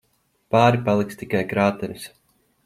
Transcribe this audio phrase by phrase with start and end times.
[0.55, 2.09] Pāri paliks tikai krāteris.